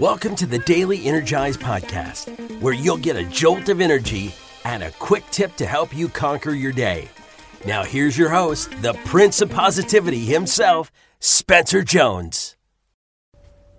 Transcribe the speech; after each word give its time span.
Welcome 0.00 0.34
to 0.36 0.46
the 0.46 0.60
Daily 0.60 1.04
Energize 1.04 1.58
Podcast, 1.58 2.30
where 2.62 2.72
you'll 2.72 2.96
get 2.96 3.16
a 3.16 3.24
jolt 3.24 3.68
of 3.68 3.82
energy 3.82 4.34
and 4.64 4.82
a 4.82 4.92
quick 4.92 5.22
tip 5.30 5.54
to 5.56 5.66
help 5.66 5.94
you 5.94 6.08
conquer 6.08 6.52
your 6.52 6.72
day. 6.72 7.10
Now, 7.66 7.84
here's 7.84 8.16
your 8.16 8.30
host, 8.30 8.70
the 8.80 8.94
Prince 9.04 9.42
of 9.42 9.50
Positivity 9.50 10.20
himself, 10.24 10.90
Spencer 11.18 11.82
Jones. 11.82 12.56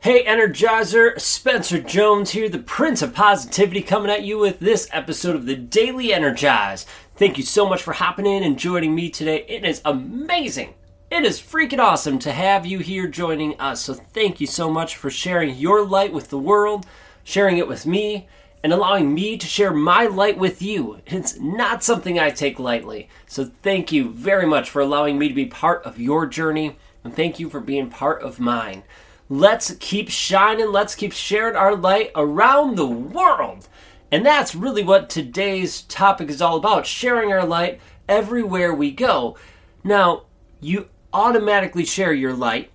Hey, 0.02 0.24
Energizer, 0.24 1.20
Spencer 1.20 1.82
Jones 1.82 2.30
here, 2.30 2.50
the 2.50 2.60
Prince 2.60 3.02
of 3.02 3.16
Positivity, 3.16 3.82
coming 3.82 4.12
at 4.12 4.22
you 4.22 4.38
with 4.38 4.60
this 4.60 4.88
episode 4.92 5.36
of 5.36 5.48
the 5.48 5.56
Daily 5.56 6.14
Energize. 6.14 6.86
Thank 7.16 7.40
you 7.40 7.44
so 7.44 7.68
much 7.68 7.82
for 7.82 7.94
hopping 7.94 8.28
in 8.28 8.44
and 8.44 8.60
joining 8.60 8.94
me 8.94 9.10
today. 9.10 9.44
It 9.48 9.66
is 9.66 9.82
amazing 9.84 10.76
it 11.12 11.26
is 11.26 11.42
freaking 11.42 11.80
awesome 11.80 12.18
to 12.20 12.32
have 12.32 12.66
you 12.66 12.80
here 12.80 13.06
joining 13.06 13.60
us. 13.60 13.82
So, 13.82 13.94
thank 13.94 14.40
you 14.40 14.48
so 14.48 14.72
much 14.72 14.96
for 14.96 15.10
sharing 15.10 15.56
your 15.56 15.86
light 15.86 16.14
with 16.14 16.30
the 16.30 16.38
world, 16.38 16.86
sharing 17.26 17.58
it 17.58 17.68
with 17.68 17.86
me, 17.86 18.30
and 18.64 18.72
allowing 18.72 19.14
me 19.14 19.36
to 19.38 19.46
share 19.46 19.74
my 19.74 20.06
light 20.06 20.38
with 20.38 20.62
you. 20.62 21.02
It's 21.06 21.38
not 21.38 21.84
something 21.84 22.18
I 22.18 22.30
take 22.30 22.60
lightly. 22.60 23.10
So, 23.28 23.52
thank 23.62 23.92
you 23.92 24.10
very 24.10 24.46
much 24.46 24.70
for 24.70 24.82
allowing 24.82 25.20
me 25.20 25.28
to 25.28 25.34
be 25.34 25.48
part 25.48 25.84
of 25.84 26.00
your 26.00 26.26
journey, 26.26 26.78
and 27.04 27.14
thank 27.14 27.42
you 27.42 27.50
for 27.50 27.60
being 27.60 27.90
part 27.90 28.22
of 28.22 28.40
mine. 28.40 28.84
Let's 29.30 29.76
keep 29.82 30.10
shining, 30.10 30.72
let's 30.72 30.96
keep 30.96 31.12
sharing 31.12 31.58
our 31.58 31.76
light 31.76 32.12
around 32.16 32.78
the 32.78 32.88
world. 32.88 33.68
And 34.14 34.26
that's 34.26 34.56
really 34.56 34.84
what 34.84 35.10
today's 35.10 35.82
topic 35.84 36.30
is 36.30 36.42
all 36.42 36.56
about 36.56 36.86
sharing 36.86 37.34
our 37.34 37.46
light 37.46 37.82
everywhere 38.08 38.74
we 38.74 38.92
go. 38.92 39.38
Now, 39.84 40.24
you 40.62 40.88
automatically 41.14 41.86
share 41.86 42.14
your 42.14 42.34
light 42.34 42.72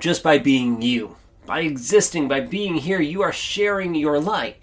just 0.00 0.22
by 0.22 0.38
being 0.38 0.82
you. 0.82 1.16
By 1.46 1.60
existing, 1.60 2.28
by 2.28 2.40
being 2.40 2.76
here, 2.76 3.00
you 3.00 3.22
are 3.22 3.32
sharing 3.32 3.94
your 3.94 4.20
light. 4.20 4.56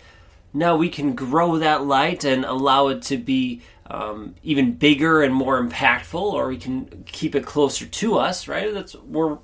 Now 0.53 0.75
we 0.77 0.89
can 0.89 1.13
grow 1.13 1.57
that 1.57 1.85
light 1.85 2.23
and 2.23 2.45
allow 2.45 2.87
it 2.87 3.01
to 3.03 3.17
be 3.17 3.61
um, 3.87 4.35
even 4.43 4.73
bigger 4.73 5.21
and 5.21 5.33
more 5.33 5.61
impactful, 5.61 6.21
or 6.21 6.47
we 6.47 6.57
can 6.57 7.03
keep 7.05 7.35
it 7.35 7.45
closer 7.45 7.85
to 7.85 8.17
us, 8.17 8.47
right? 8.47 8.73
That's 8.73 8.95
we're 8.95 9.39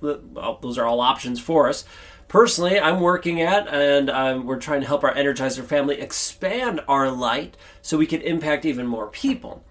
well, 0.00 0.58
those 0.60 0.78
are 0.78 0.86
all 0.86 1.00
options 1.00 1.40
for 1.40 1.68
us. 1.68 1.84
Personally, 2.28 2.78
I'm 2.78 3.00
working 3.00 3.40
at, 3.40 3.68
and 3.68 4.10
um, 4.10 4.46
we're 4.46 4.58
trying 4.58 4.80
to 4.80 4.86
help 4.86 5.04
our 5.04 5.14
Energizer 5.14 5.64
family 5.64 6.00
expand 6.00 6.80
our 6.88 7.10
light 7.10 7.56
so 7.82 7.96
we 7.96 8.06
can 8.06 8.20
impact 8.20 8.64
even 8.64 8.86
more 8.86 9.06
people. 9.06 9.64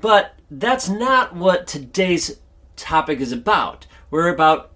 But 0.00 0.34
that's 0.50 0.88
not 0.88 1.34
what 1.34 1.66
today's 1.66 2.38
topic 2.76 3.20
is 3.20 3.32
about. 3.32 3.86
We're 4.10 4.28
about 4.28 4.70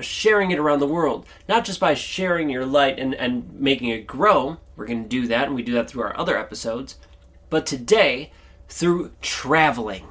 sharing 0.00 0.50
it 0.50 0.58
around 0.58 0.80
the 0.80 0.86
world, 0.86 1.26
not 1.48 1.64
just 1.64 1.80
by 1.80 1.94
sharing 1.94 2.48
your 2.48 2.64
light 2.64 2.98
and, 2.98 3.14
and 3.14 3.52
making 3.52 3.90
it 3.90 4.06
grow. 4.06 4.58
We're 4.74 4.86
going 4.86 5.02
to 5.02 5.08
do 5.08 5.26
that, 5.28 5.46
and 5.46 5.54
we 5.54 5.62
do 5.62 5.74
that 5.74 5.90
through 5.90 6.02
our 6.02 6.18
other 6.18 6.38
episodes. 6.38 6.96
But 7.50 7.66
today, 7.66 8.32
through 8.68 9.12
traveling. 9.20 10.06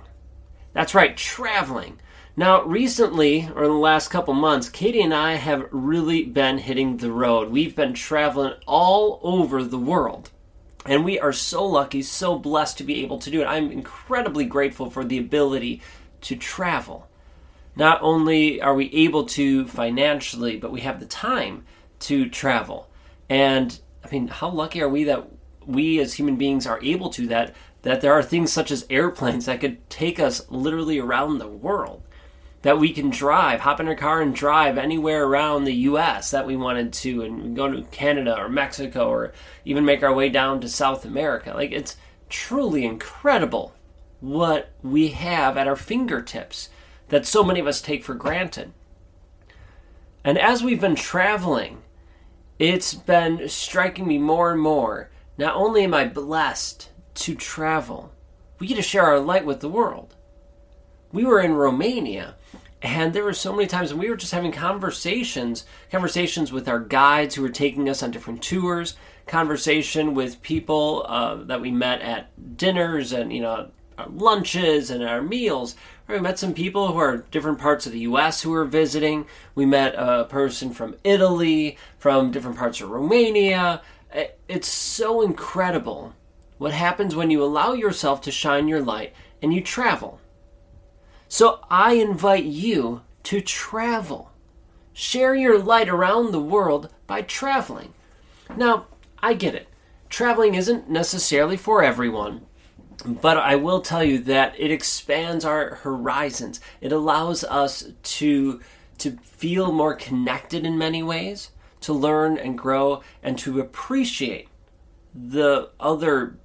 That's 0.74 0.94
right, 0.94 1.18
traveling. 1.18 2.00
Now, 2.38 2.64
recently, 2.64 3.50
or 3.56 3.64
in 3.64 3.72
the 3.72 3.78
last 3.78 4.10
couple 4.10 4.34
months, 4.34 4.70
Katie 4.70 5.02
and 5.02 5.14
I 5.14 5.34
have 5.34 5.68
really 5.72 6.24
been 6.24 6.60
hitting 6.60 6.98
the 6.98 7.12
road. 7.12 7.50
We've 7.50 7.76
been 7.76 7.94
traveling 7.94 8.54
all 8.68 9.20
over 9.24 9.64
the 9.64 9.80
world. 9.80 10.30
And 10.86 11.04
we 11.04 11.20
are 11.20 11.34
so 11.34 11.66
lucky, 11.66 12.02
so 12.02 12.38
blessed 12.40 12.78
to 12.78 12.84
be 12.84 13.02
able 13.02 13.20
to 13.20 13.30
do 13.30 13.42
it. 13.42 13.46
I'm 13.46 13.72
incredibly 13.72 14.46
grateful 14.46 14.90
for 14.90 15.04
the 15.04 15.18
ability 15.18 15.82
to 16.22 16.36
travel 16.36 17.09
not 17.80 18.02
only 18.02 18.62
are 18.62 18.76
we 18.76 18.94
able 18.94 19.26
to 19.26 19.66
financially, 19.68 20.58
but 20.58 20.72
we 20.72 20.82
have 20.82 21.00
the 21.00 21.06
time 21.06 21.66
to 22.00 22.30
travel. 22.30 22.90
And 23.30 23.80
I 24.04 24.10
mean, 24.12 24.28
how 24.28 24.50
lucky 24.50 24.82
are 24.82 24.90
we 24.90 25.06
that 25.06 25.28
we 25.66 26.00
as 26.00 26.16
human 26.16 26.36
beings 26.36 26.68
are 26.68 26.84
able 26.84 27.10
to 27.12 27.28
that 27.28 27.56
that 27.84 28.02
there 28.02 28.12
are 28.12 28.22
things 28.22 28.52
such 28.52 28.72
as 28.72 28.86
airplanes 28.90 29.46
that 29.46 29.62
could 29.62 29.90
take 29.90 30.20
us 30.20 30.50
literally 30.50 31.00
around 31.00 31.38
the 31.38 31.48
world. 31.48 32.04
That 32.64 32.78
we 32.78 32.92
can 32.92 33.10
drive, 33.10 33.62
hop 33.62 33.80
in 33.80 33.88
our 33.88 33.96
car 33.96 34.22
and 34.22 34.36
drive 34.36 34.78
anywhere 34.78 35.24
around 35.24 35.64
the 35.64 35.74
US 35.74 36.32
that 36.32 36.46
we 36.46 36.58
wanted 36.58 36.92
to 36.92 37.22
and 37.22 37.56
go 37.56 37.72
to 37.72 37.84
Canada 37.84 38.38
or 38.38 38.50
Mexico 38.50 39.08
or 39.08 39.32
even 39.64 39.86
make 39.86 40.04
our 40.04 40.14
way 40.14 40.28
down 40.28 40.60
to 40.60 40.68
South 40.68 41.06
America. 41.06 41.54
Like 41.54 41.72
it's 41.72 41.96
truly 42.28 42.84
incredible 42.84 43.74
what 44.20 44.72
we 44.84 45.10
have 45.10 45.56
at 45.56 45.70
our 45.70 45.78
fingertips 45.78 46.68
that 47.10 47.26
so 47.26 47.44
many 47.44 47.60
of 47.60 47.68
us 47.68 47.82
take 47.82 48.04
for 48.04 48.14
granted. 48.14 48.72
And 50.24 50.38
as 50.38 50.64
we've 50.64 50.82
been 50.82 50.96
traveling, 50.96 51.82
it's 52.58 52.94
been 52.94 53.48
striking 53.48 54.08
me 54.08 54.18
more 54.18 54.52
and 54.52 54.62
more. 54.62 55.10
Not 55.38 55.56
only 55.56 55.84
am 55.84 55.94
I 55.94 56.06
blessed 56.06 56.90
to 57.16 57.36
travel, 57.36 58.12
we 58.60 58.68
get 58.68 58.76
to 58.76 58.82
share 58.82 59.04
our 59.04 59.20
light 59.20 59.46
with 59.46 59.62
the 59.62 59.70
world. 59.70 60.16
We 61.12 61.26
were 61.26 61.40
in 61.40 61.54
Romania, 61.54 62.36
and 62.82 63.14
there 63.14 63.24
were 63.24 63.34
so 63.34 63.54
many 63.54 63.68
times 63.68 63.92
when 63.92 64.02
we 64.02 64.10
were 64.10 64.16
just 64.16 64.34
having 64.34 64.52
conversations, 64.52 65.66
conversations 65.90 66.52
with 66.52 66.68
our 66.68 66.80
guides 66.80 67.36
who 67.36 67.42
were 67.42 67.50
taking 67.50 67.90
us 67.90 68.04
on 68.04 68.12
different 68.12 68.44
tours, 68.44 68.96
conversation 69.26 70.14
with 70.14 70.42
people 70.42 71.06
uh, 71.08 71.36
that 71.36 71.62
we 71.62 71.72
met 71.72 72.02
at 72.02 72.58
dinners 72.58 73.14
and 73.14 73.32
you 73.32 73.42
know 73.42 73.70
lunches 74.08 74.90
and 74.90 75.04
our 75.04 75.22
meals 75.22 75.76
we 76.10 76.20
met 76.20 76.40
some 76.40 76.56
people 76.56 76.92
who 76.92 76.98
are 76.98 77.18
different 77.18 77.60
parts 77.60 77.86
of 77.86 77.92
the 77.92 78.00
U.S. 78.00 78.42
who 78.42 78.50
were 78.50 78.66
visiting. 78.66 79.28
We 79.54 79.68
met 79.68 79.94
a 79.96 80.26
person 80.26 80.72
from 80.72 80.96
Italy, 81.04 81.78
from 82.00 82.32
different 82.32 82.58
parts 82.58 82.82
of 82.82 82.90
Romania. 82.90 83.84
It's 84.48 84.68
so 84.68 85.22
incredible 85.22 86.16
what 86.58 86.74
happens 86.74 87.16
when 87.16 87.30
you 87.30 87.44
allow 87.44 87.74
yourself 87.74 88.22
to 88.22 88.32
shine 88.32 88.68
your 88.68 88.82
light 88.82 89.14
and 89.42 89.54
you 89.54 89.62
travel. 89.62 90.20
So 91.28 91.60
I 91.70 91.94
invite 91.94 92.46
you 92.46 93.04
to 93.24 93.40
travel. 93.40 94.32
Share 94.94 95.36
your 95.36 95.60
light 95.60 95.90
around 95.90 96.32
the 96.32 96.42
world 96.42 96.90
by 97.06 97.22
traveling. 97.22 97.94
Now, 98.58 98.88
I 99.22 99.36
get 99.36 99.54
it. 99.54 99.68
Traveling 100.10 100.56
isn't 100.56 100.90
necessarily 100.90 101.56
for 101.56 101.84
everyone, 101.84 102.48
but 103.06 103.38
I 103.38 103.56
will 103.56 103.82
tell 103.82 104.04
you 104.04 104.20
that 104.20 104.60
it 104.60 104.72
expands 104.72 105.46
our 105.46 105.76
horizons. 105.76 106.60
It 106.82 106.92
allows 106.92 107.44
us 107.44 107.92
to 108.04 108.60
to 109.00 109.12
feel 109.24 109.72
more 109.72 109.96
connected 109.96 110.66
in 110.66 110.78
many 110.78 111.02
ways, 111.02 111.52
to 111.80 111.94
learn 111.94 112.38
and 112.38 112.58
grow 112.58 113.02
and 113.24 113.38
to 113.40 113.62
appreciate 113.62 114.50
the 115.16 115.70
other 115.80 116.36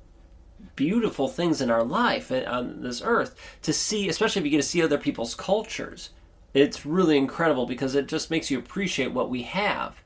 beautiful 0.77 1.27
things 1.27 1.61
in 1.61 1.71
our 1.71 1.83
life 1.83 2.31
eh, 2.31 2.45
on 2.45 2.83
this 2.83 3.03
earth. 3.03 3.35
To 3.63 3.73
see 3.73 4.09
especially 4.09 4.41
if 4.41 4.45
you 4.45 4.51
get 4.53 4.59
to 4.59 4.63
see 4.63 4.83
other 4.83 4.99
people's 4.99 5.35
cultures 5.35 6.11
it's 6.53 6.87
really 6.87 7.19
incredible 7.19 7.67
because 7.67 7.97
it 7.97 8.07
just 8.07 8.31
makes 8.31 8.49
you 8.49 8.57
appreciate 8.61 9.13
what 9.13 9.29
we 9.29 9.43
have. 9.43 9.97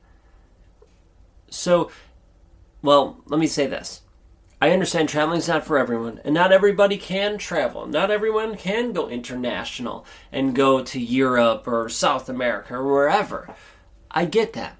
So 1.49 1.91
well 2.81 3.21
let 3.27 3.39
me 3.39 3.47
say 3.47 3.67
this 3.67 4.01
I 4.61 4.71
understand 4.71 5.07
traveling 5.07 5.39
is 5.39 5.47
not 5.47 5.65
for 5.65 5.77
everyone, 5.77 6.19
and 6.25 6.33
not 6.33 6.51
everybody 6.51 6.97
can 6.97 7.37
travel. 7.37 7.85
Not 7.85 8.11
everyone 8.11 8.57
can 8.57 8.91
go 8.91 9.07
international 9.07 10.05
and 10.33 10.53
go 10.53 10.83
to 10.83 10.99
Europe 10.99 11.65
or 11.65 11.87
South 11.87 12.27
America 12.27 12.75
or 12.75 12.85
wherever. 12.85 13.55
I 14.11 14.25
get 14.25 14.51
that. 14.53 14.77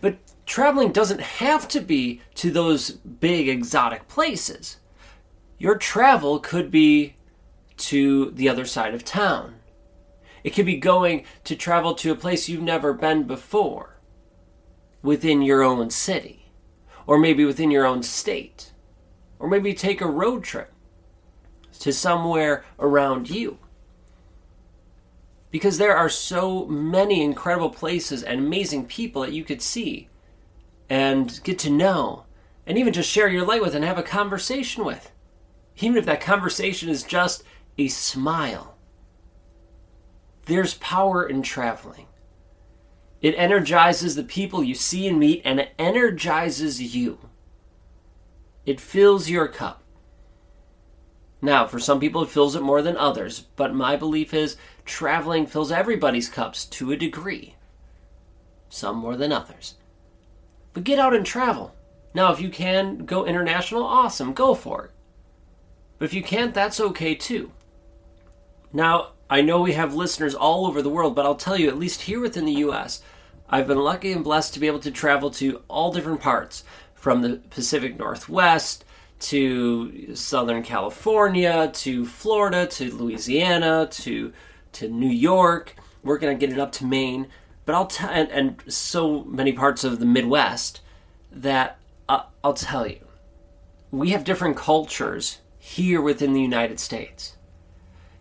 But 0.00 0.18
traveling 0.44 0.90
doesn't 0.90 1.20
have 1.20 1.68
to 1.68 1.80
be 1.80 2.20
to 2.34 2.50
those 2.50 2.90
big 2.90 3.48
exotic 3.48 4.08
places. 4.08 4.78
Your 5.56 5.76
travel 5.78 6.40
could 6.40 6.72
be 6.72 7.14
to 7.76 8.32
the 8.32 8.48
other 8.48 8.64
side 8.64 8.92
of 8.92 9.04
town. 9.04 9.54
It 10.42 10.50
could 10.50 10.66
be 10.66 10.78
going 10.78 11.24
to 11.44 11.54
travel 11.54 11.94
to 11.94 12.10
a 12.10 12.16
place 12.16 12.48
you've 12.48 12.62
never 12.62 12.92
been 12.92 13.22
before 13.22 14.00
within 15.00 15.42
your 15.42 15.62
own 15.62 15.90
city, 15.90 16.50
or 17.06 17.18
maybe 17.18 17.44
within 17.44 17.70
your 17.70 17.86
own 17.86 18.02
state 18.02 18.72
or 19.38 19.48
maybe 19.48 19.74
take 19.74 20.00
a 20.00 20.06
road 20.06 20.44
trip 20.44 20.72
to 21.80 21.92
somewhere 21.92 22.64
around 22.78 23.28
you. 23.30 23.58
Because 25.50 25.78
there 25.78 25.96
are 25.96 26.08
so 26.08 26.66
many 26.66 27.22
incredible 27.22 27.70
places 27.70 28.22
and 28.22 28.40
amazing 28.40 28.86
people 28.86 29.22
that 29.22 29.32
you 29.32 29.44
could 29.44 29.62
see 29.62 30.08
and 30.88 31.40
get 31.44 31.58
to 31.60 31.70
know 31.70 32.24
and 32.66 32.76
even 32.76 32.92
just 32.92 33.10
share 33.10 33.28
your 33.28 33.46
light 33.46 33.62
with 33.62 33.74
and 33.74 33.84
have 33.84 33.98
a 33.98 34.02
conversation 34.02 34.84
with. 34.84 35.12
Even 35.78 35.96
if 35.96 36.06
that 36.06 36.20
conversation 36.20 36.88
is 36.88 37.02
just 37.02 37.42
a 37.78 37.88
smile. 37.88 38.76
There's 40.46 40.74
power 40.74 41.26
in 41.28 41.42
traveling. 41.42 42.06
It 43.20 43.34
energizes 43.36 44.14
the 44.14 44.24
people 44.24 44.62
you 44.62 44.74
see 44.74 45.06
and 45.08 45.18
meet, 45.18 45.42
and 45.44 45.58
it 45.60 45.72
energizes 45.78 46.94
you. 46.94 47.25
It 48.66 48.80
fills 48.80 49.30
your 49.30 49.46
cup. 49.46 49.82
Now, 51.40 51.66
for 51.66 51.78
some 51.78 52.00
people, 52.00 52.22
it 52.22 52.28
fills 52.28 52.56
it 52.56 52.62
more 52.62 52.82
than 52.82 52.96
others, 52.96 53.40
but 53.54 53.74
my 53.74 53.94
belief 53.94 54.34
is 54.34 54.56
traveling 54.84 55.46
fills 55.46 55.70
everybody's 55.70 56.28
cups 56.28 56.64
to 56.64 56.90
a 56.90 56.96
degree. 56.96 57.54
Some 58.68 58.96
more 58.96 59.16
than 59.16 59.30
others. 59.30 59.76
But 60.72 60.84
get 60.84 60.98
out 60.98 61.14
and 61.14 61.24
travel. 61.24 61.74
Now, 62.12 62.32
if 62.32 62.40
you 62.40 62.48
can 62.48 63.04
go 63.04 63.24
international, 63.24 63.84
awesome, 63.84 64.32
go 64.32 64.54
for 64.54 64.86
it. 64.86 64.90
But 65.98 66.06
if 66.06 66.14
you 66.14 66.22
can't, 66.22 66.52
that's 66.52 66.80
okay 66.80 67.14
too. 67.14 67.52
Now, 68.72 69.12
I 69.30 69.40
know 69.42 69.60
we 69.60 69.72
have 69.74 69.94
listeners 69.94 70.34
all 70.34 70.66
over 70.66 70.82
the 70.82 70.90
world, 70.90 71.14
but 71.14 71.24
I'll 71.24 71.36
tell 71.36 71.56
you, 71.56 71.68
at 71.68 71.78
least 71.78 72.02
here 72.02 72.20
within 72.20 72.44
the 72.44 72.64
US, 72.64 73.02
I've 73.48 73.68
been 73.68 73.78
lucky 73.78 74.12
and 74.12 74.24
blessed 74.24 74.54
to 74.54 74.60
be 74.60 74.66
able 74.66 74.80
to 74.80 74.90
travel 74.90 75.30
to 75.32 75.62
all 75.68 75.92
different 75.92 76.20
parts 76.20 76.64
from 76.96 77.22
the 77.22 77.36
Pacific 77.50 77.96
Northwest 77.96 78.84
to 79.18 80.14
Southern 80.14 80.62
California 80.62 81.70
to 81.72 82.04
Florida 82.04 82.66
to 82.66 82.94
Louisiana 82.94 83.88
to 83.90 84.32
to 84.72 84.88
New 84.88 85.08
York. 85.08 85.74
We're 86.02 86.18
going 86.18 86.36
to 86.36 86.46
get 86.46 86.54
it 86.54 86.60
up 86.60 86.72
to 86.72 86.84
Maine, 86.84 87.28
but 87.64 87.74
I'll 87.74 87.86
tell 87.86 88.10
and, 88.10 88.30
and, 88.30 88.62
so 88.68 89.24
many 89.24 89.52
parts 89.52 89.84
of 89.84 89.98
the 89.98 90.06
Midwest 90.06 90.80
that 91.32 91.78
uh, 92.08 92.24
I'll 92.44 92.54
tell 92.54 92.86
you, 92.86 93.00
we 93.90 94.10
have 94.10 94.24
different 94.24 94.56
cultures 94.56 95.38
here 95.58 96.00
within 96.00 96.32
the 96.32 96.42
United 96.42 96.78
States. 96.78 97.36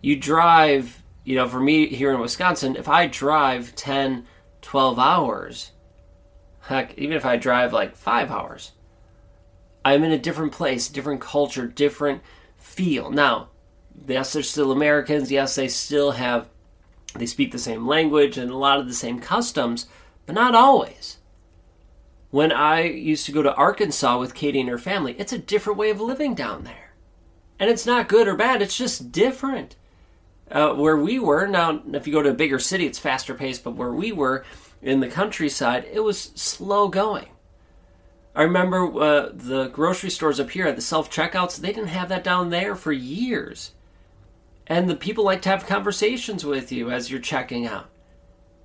You 0.01 0.15
drive, 0.15 1.03
you 1.23 1.35
know, 1.35 1.47
for 1.47 1.59
me 1.59 1.87
here 1.87 2.11
in 2.11 2.19
Wisconsin, 2.19 2.75
if 2.75 2.87
I 2.87 3.07
drive 3.07 3.75
10, 3.75 4.25
12 4.61 4.97
hours, 4.97 5.71
heck, 6.65 6.97
even 6.97 7.15
if 7.15 7.25
I 7.25 7.37
drive 7.37 7.73
like 7.73 7.95
five 7.95 8.31
hours, 8.31 8.71
I'm 9.83 10.03
in 10.03 10.11
a 10.11 10.17
different 10.17 10.51
place, 10.51 10.87
different 10.87 11.21
culture, 11.21 11.67
different 11.67 12.21
feel. 12.57 13.11
Now, 13.11 13.49
yes, 14.07 14.33
they're 14.33 14.43
still 14.43 14.71
Americans. 14.71 15.31
Yes, 15.31 15.55
they 15.55 15.67
still 15.67 16.11
have, 16.11 16.49
they 17.15 17.27
speak 17.27 17.51
the 17.51 17.59
same 17.59 17.87
language 17.87 18.37
and 18.37 18.49
a 18.49 18.57
lot 18.57 18.79
of 18.79 18.87
the 18.87 18.93
same 18.93 19.19
customs, 19.19 19.85
but 20.25 20.33
not 20.33 20.55
always. 20.55 21.17
When 22.31 22.51
I 22.51 22.81
used 22.81 23.27
to 23.27 23.31
go 23.31 23.43
to 23.43 23.53
Arkansas 23.53 24.19
with 24.19 24.33
Katie 24.33 24.59
and 24.59 24.69
her 24.69 24.79
family, 24.79 25.15
it's 25.19 25.31
a 25.31 25.37
different 25.37 25.77
way 25.77 25.91
of 25.91 26.01
living 26.01 26.33
down 26.33 26.63
there. 26.63 26.93
And 27.59 27.69
it's 27.69 27.85
not 27.85 28.09
good 28.09 28.27
or 28.27 28.35
bad, 28.35 28.61
it's 28.61 28.77
just 28.77 29.11
different. 29.11 29.75
Uh, 30.51 30.73
where 30.73 30.97
we 30.97 31.17
were, 31.17 31.47
now, 31.47 31.81
if 31.93 32.05
you 32.05 32.13
go 32.13 32.21
to 32.21 32.29
a 32.29 32.33
bigger 32.33 32.59
city, 32.59 32.85
it's 32.85 32.99
faster 32.99 33.33
paced, 33.33 33.63
but 33.63 33.75
where 33.75 33.93
we 33.93 34.11
were 34.11 34.43
in 34.81 34.99
the 34.99 35.07
countryside, 35.07 35.85
it 35.91 36.01
was 36.01 36.31
slow 36.35 36.87
going 36.87 37.27
I 38.35 38.43
remember 38.43 39.01
uh, 39.01 39.29
the 39.33 39.67
grocery 39.67 40.09
stores 40.09 40.41
up 40.41 40.49
here 40.49 40.67
at 40.67 40.75
the 40.75 40.81
self 40.81 41.09
checkouts, 41.09 41.57
they 41.57 41.71
didn't 41.71 41.87
have 41.87 42.09
that 42.09 42.23
down 42.23 42.49
there 42.49 42.75
for 42.75 42.91
years. 42.91 43.71
And 44.67 44.89
the 44.89 44.95
people 44.95 45.23
like 45.23 45.41
to 45.43 45.49
have 45.49 45.65
conversations 45.65 46.43
with 46.43 46.71
you 46.71 46.91
as 46.91 47.09
you're 47.09 47.21
checking 47.21 47.65
out. 47.65 47.89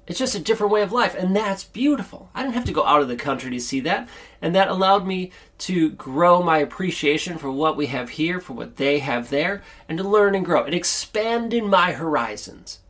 It's 0.06 0.18
just 0.18 0.34
a 0.34 0.40
different 0.40 0.72
way 0.72 0.82
of 0.82 0.90
life, 0.90 1.14
and 1.14 1.36
that's 1.36 1.62
beautiful. 1.62 2.30
I 2.34 2.42
didn't 2.42 2.54
have 2.54 2.64
to 2.64 2.72
go 2.72 2.84
out 2.84 3.02
of 3.02 3.06
the 3.06 3.16
country 3.16 3.50
to 3.50 3.60
see 3.60 3.78
that, 3.80 4.08
and 4.42 4.56
that 4.56 4.66
allowed 4.66 5.06
me 5.06 5.30
to 5.58 5.90
grow 5.90 6.42
my 6.42 6.58
appreciation 6.58 7.38
for 7.38 7.52
what 7.52 7.76
we 7.76 7.86
have 7.86 8.10
here, 8.10 8.40
for 8.40 8.54
what 8.54 8.76
they 8.76 8.98
have 8.98 9.30
there, 9.30 9.62
and 9.88 9.98
to 9.98 10.04
learn 10.04 10.34
and 10.34 10.44
grow. 10.44 10.64
It 10.64 10.74
expanded 10.74 11.62
my 11.62 11.92
horizons, 11.92 12.80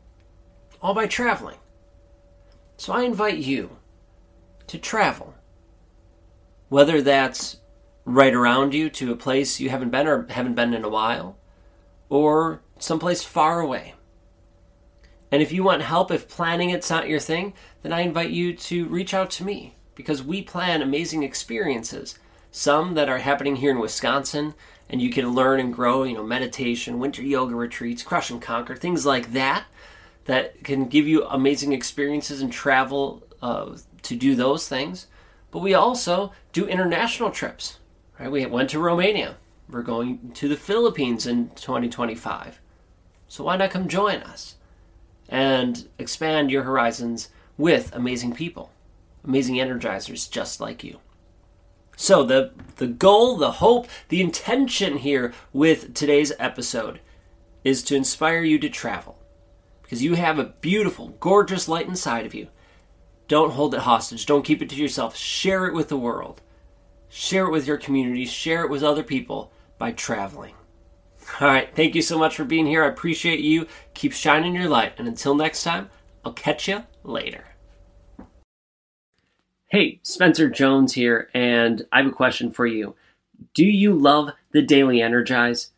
all 0.81 0.95
by 0.95 1.07
traveling. 1.07 1.59
So 2.81 2.95
I 2.95 3.03
invite 3.03 3.37
you 3.37 3.77
to 4.67 4.79
travel 4.79 5.35
whether 6.71 7.03
that's 7.03 7.59
right 8.07 8.33
around 8.33 8.73
you 8.73 8.89
to 8.89 9.13
a 9.13 9.17
place 9.17 9.61
you 9.61 9.69
haven't 9.69 9.91
been 9.91 10.07
or 10.07 10.27
haven't 10.31 10.55
been 10.55 10.73
in 10.73 10.83
a 10.83 10.89
while, 10.89 11.37
or 12.09 12.63
someplace 12.79 13.23
far 13.23 13.61
away. 13.61 13.93
And 15.31 15.43
if 15.43 15.53
you 15.53 15.63
want 15.63 15.83
help, 15.83 16.11
if 16.11 16.27
planning 16.27 16.71
it's 16.71 16.89
not 16.89 17.07
your 17.07 17.21
thing, 17.21 17.53
then 17.83 17.93
I 17.93 18.01
invite 18.01 18.31
you 18.31 18.55
to 18.55 18.87
reach 18.87 19.13
out 19.13 19.29
to 19.33 19.45
me 19.45 19.75
because 19.95 20.23
we 20.23 20.41
plan 20.41 20.81
amazing 20.81 21.23
experiences. 21.23 22.19
Some 22.51 22.95
that 22.95 23.11
are 23.11 23.19
happening 23.19 23.57
here 23.57 23.73
in 23.73 23.79
Wisconsin, 23.79 24.55
and 24.89 25.03
you 25.03 25.11
can 25.11 25.35
learn 25.35 25.61
and 25.61 25.75
grow, 25.75 26.05
you 26.05 26.15
know, 26.15 26.25
meditation, 26.25 26.99
winter 26.99 27.21
yoga 27.21 27.55
retreats, 27.55 28.03
crush 28.03 28.31
and 28.31 28.41
conquer, 28.41 28.75
things 28.75 29.05
like 29.05 29.35
that, 29.35 29.67
that 30.25 30.63
can 30.65 30.87
give 30.87 31.07
you 31.07 31.25
amazing 31.25 31.73
experiences 31.73 32.41
and 32.41 32.53
travel 32.53 33.23
uh, 33.43 33.77
to 34.03 34.17
do 34.17 34.35
those 34.35 34.69
things. 34.69 35.07
But 35.51 35.61
we 35.61 35.75
also 35.75 36.33
do 36.53 36.67
international 36.67 37.31
trips. 37.31 37.79
Right? 38.19 38.31
We 38.31 38.47
went 38.47 38.71
to 38.71 38.79
Romania. 38.79 39.37
We're 39.69 39.83
going 39.83 40.33
to 40.33 40.49
the 40.49 40.57
Philippines 40.57 41.27
in 41.27 41.51
2025. 41.51 42.61
So 43.29 43.45
why 43.45 43.57
not 43.57 43.71
come 43.71 43.89
join 43.89 44.17
us 44.17 44.57
and 45.29 45.89
expand 45.99 46.51
your 46.51 46.65
horizons 46.65 47.29
with 47.57 47.95
amazing 47.95 48.33
people, 48.33 48.73
amazing 49.25 49.57
energizers 49.57 50.29
just 50.29 50.61
like 50.61 50.83
you. 50.83 50.99
So 51.97 52.25
the 52.25 52.53
the 52.77 52.87
goal, 52.87 53.37
the 53.37 53.53
hope, 53.53 53.87
the 54.09 54.21
intention 54.21 54.97
here 54.97 55.33
with 55.53 55.95
today's 55.95 56.33
episode 56.39 57.01
is 57.63 57.83
to 57.85 57.95
inspire 57.95 58.43
you 58.43 58.59
to 58.59 58.71
travel 58.71 59.20
because 59.91 60.05
you 60.05 60.15
have 60.15 60.39
a 60.39 60.55
beautiful, 60.61 61.09
gorgeous 61.19 61.69
light 61.69 61.89
inside 61.89 62.25
of 62.25 62.35
you 62.35 62.47
don't 63.31 63.53
hold 63.53 63.75
it 63.77 63.83
hostage. 63.83 64.27
Don't 64.27 64.45
keep 64.45 64.61
it 64.61 64.69
to 64.71 64.75
yourself. 64.75 65.17
Share 65.17 65.67
it 65.67 65.73
with 65.73 65.89
the 65.89 65.97
world. 65.97 66.43
Share 67.09 67.47
it 67.47 67.53
with 67.53 67.65
your 67.65 67.77
community. 67.77 68.27
Share 68.27 68.65
it 68.65 68.71
with 68.71 68.83
other 68.83 69.05
people 69.05 69.53
by 69.79 69.93
traveling. 69.93 70.55
All 71.41 71.47
right. 71.47 71.73
Thank 71.73 71.95
you 71.95 72.03
so 72.03 72.19
much 72.19 72.35
for 72.35 72.45
being 72.45 72.67
here. 72.67 72.83
I 72.83 72.89
appreciate 72.89 73.39
you. 73.39 73.69
Keep 73.95 74.15
shining 74.15 74.57
your 74.57 74.69
light. 74.69 74.95
And 74.99 75.07
until 75.07 75.37
next 75.37 75.63
time, 75.63 75.91
I'll 76.25 76.33
catch 76.33 76.67
you 76.67 76.83
later. 77.05 77.45
Hey, 79.69 80.01
Spencer 80.03 80.51
Jones 80.51 80.95
here, 80.95 81.31
and 81.33 81.87
I 81.93 81.99
have 81.99 82.07
a 82.07 82.11
question 82.11 82.51
for 82.51 82.67
you. 82.67 82.97
Do 83.55 83.65
you 83.65 83.95
love 83.95 84.31
the 84.51 84.63
Daily 84.63 85.01
Energize? 85.01 85.71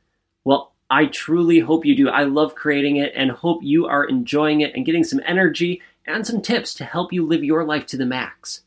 Well, 0.42 0.71
I 0.92 1.06
truly 1.06 1.58
hope 1.58 1.86
you 1.86 1.96
do. 1.96 2.10
I 2.10 2.24
love 2.24 2.54
creating 2.54 2.96
it 2.96 3.14
and 3.16 3.30
hope 3.30 3.60
you 3.62 3.86
are 3.86 4.04
enjoying 4.04 4.60
it 4.60 4.74
and 4.76 4.84
getting 4.84 5.04
some 5.04 5.22
energy 5.24 5.80
and 6.06 6.26
some 6.26 6.42
tips 6.42 6.74
to 6.74 6.84
help 6.84 7.14
you 7.14 7.26
live 7.26 7.42
your 7.42 7.64
life 7.64 7.86
to 7.86 7.96
the 7.96 8.04
max. 8.04 8.60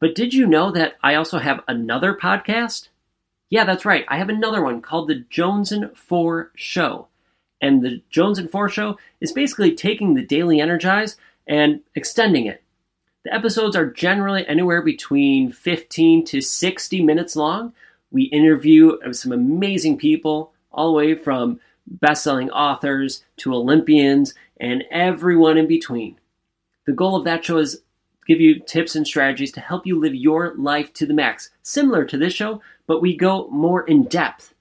But 0.00 0.16
did 0.16 0.34
you 0.34 0.48
know 0.48 0.72
that 0.72 0.96
I 1.00 1.14
also 1.14 1.38
have 1.38 1.62
another 1.68 2.12
podcast? 2.12 2.88
Yeah, 3.50 3.62
that's 3.62 3.84
right. 3.84 4.04
I 4.08 4.16
have 4.16 4.28
another 4.28 4.60
one 4.60 4.82
called 4.82 5.06
The 5.06 5.24
Jones 5.30 5.70
and 5.70 5.96
Four 5.96 6.50
Show. 6.56 7.06
And 7.60 7.84
The 7.84 8.02
Jones 8.10 8.40
and 8.40 8.50
Four 8.50 8.68
Show 8.68 8.98
is 9.20 9.30
basically 9.30 9.76
taking 9.76 10.14
the 10.14 10.26
Daily 10.26 10.60
Energize 10.60 11.16
and 11.46 11.82
extending 11.94 12.46
it. 12.46 12.64
The 13.22 13.32
episodes 13.32 13.76
are 13.76 13.86
generally 13.86 14.44
anywhere 14.48 14.82
between 14.82 15.52
15 15.52 16.24
to 16.24 16.40
60 16.40 17.00
minutes 17.00 17.36
long. 17.36 17.74
We 18.10 18.24
interview 18.24 18.98
some 19.12 19.30
amazing 19.30 19.98
people, 19.98 20.52
all 20.70 20.88
the 20.88 20.96
way 20.96 21.14
from 21.14 21.60
best 21.86 22.22
selling 22.22 22.50
authors 22.50 23.24
to 23.38 23.54
Olympians 23.54 24.34
and 24.60 24.84
everyone 24.90 25.56
in 25.56 25.66
between. 25.66 26.18
The 26.86 26.92
goal 26.92 27.16
of 27.16 27.24
that 27.24 27.44
show 27.44 27.58
is 27.58 27.82
give 28.26 28.40
you 28.40 28.60
tips 28.60 28.94
and 28.94 29.06
strategies 29.06 29.52
to 29.52 29.60
help 29.60 29.86
you 29.86 29.98
live 29.98 30.14
your 30.14 30.54
life 30.56 30.92
to 30.94 31.06
the 31.06 31.14
max, 31.14 31.50
similar 31.62 32.04
to 32.04 32.18
this 32.18 32.34
show, 32.34 32.60
but 32.86 33.00
we 33.00 33.16
go 33.16 33.48
more 33.48 33.86
in 33.86 34.04
depth. 34.04 34.54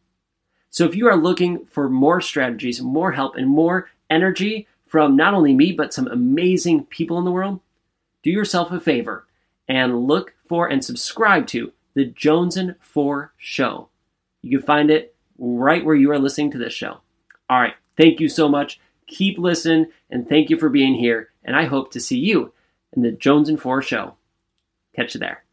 So 0.69 0.85
if 0.85 0.95
you 0.95 1.07
are 1.07 1.17
looking 1.17 1.65
for 1.65 1.89
more 1.89 2.21
strategies, 2.21 2.81
more 2.81 3.11
help, 3.11 3.35
and 3.35 3.49
more 3.49 3.89
energy 4.09 4.67
from 4.87 5.15
not 5.15 5.33
only 5.33 5.53
me, 5.53 5.71
but 5.73 5.93
some 5.93 6.07
amazing 6.07 6.85
people 6.85 7.17
in 7.17 7.25
the 7.25 7.31
world, 7.31 7.59
do 8.23 8.29
yourself 8.29 8.71
a 8.71 8.79
favor 8.79 9.25
and 9.67 10.07
look 10.07 10.33
for 10.47 10.67
and 10.67 10.83
subscribe 10.83 11.47
to 11.47 11.73
the 11.93 12.05
Jones 12.05 12.55
and 12.55 12.75
Four 12.79 13.33
Show. 13.37 13.89
You 14.41 14.59
can 14.59 14.65
find 14.65 14.91
it 14.91 15.15
right 15.37 15.83
where 15.83 15.95
you 15.95 16.11
are 16.11 16.19
listening 16.19 16.51
to 16.51 16.57
this 16.57 16.73
show. 16.73 16.99
All 17.49 17.59
right. 17.59 17.73
Thank 17.95 18.19
you 18.19 18.29
so 18.29 18.47
much. 18.47 18.79
Keep 19.07 19.37
listening, 19.37 19.87
and 20.09 20.27
thank 20.27 20.49
you 20.49 20.57
for 20.57 20.69
being 20.69 20.95
here. 20.95 21.29
And 21.43 21.55
I 21.55 21.65
hope 21.65 21.91
to 21.91 21.99
see 21.99 22.19
you 22.19 22.53
in 22.93 23.01
the 23.01 23.11
Jones 23.11 23.49
and 23.49 23.59
Four 23.59 23.81
show. 23.81 24.15
Catch 24.95 25.13
you 25.13 25.19
there. 25.19 25.43